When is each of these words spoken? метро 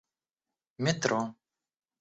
метро 0.83 1.21